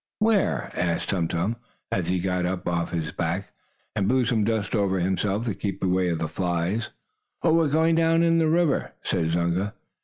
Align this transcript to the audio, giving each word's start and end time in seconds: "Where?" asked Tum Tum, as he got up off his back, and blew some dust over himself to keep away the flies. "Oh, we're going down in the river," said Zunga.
"Where?" 0.17 0.71
asked 0.73 1.09
Tum 1.11 1.27
Tum, 1.27 1.57
as 1.91 2.07
he 2.07 2.17
got 2.17 2.43
up 2.43 2.67
off 2.67 2.89
his 2.89 3.11
back, 3.11 3.51
and 3.95 4.07
blew 4.07 4.25
some 4.25 4.43
dust 4.43 4.73
over 4.75 4.97
himself 4.97 5.45
to 5.45 5.53
keep 5.53 5.83
away 5.83 6.11
the 6.13 6.27
flies. 6.27 6.89
"Oh, 7.43 7.53
we're 7.53 7.69
going 7.69 7.93
down 7.97 8.23
in 8.23 8.39
the 8.39 8.47
river," 8.49 8.93
said 9.03 9.29
Zunga. 9.29 9.75